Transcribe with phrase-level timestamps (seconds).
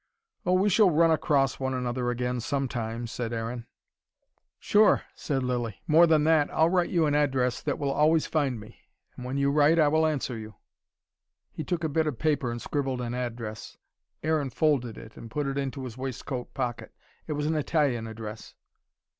[0.47, 3.67] "Oh, we shall run across one another again some time," said Aaron.
[4.57, 5.79] "Sure," said Lilly.
[5.85, 8.79] "More than that: I'll write you an address that will always find me.
[9.15, 10.55] And when you write I will answer you."
[11.51, 13.77] He took a bit of paper and scribbled an address.
[14.23, 16.95] Aaron folded it and put it into his waistcoat pocket.
[17.27, 18.55] It was an Italian address.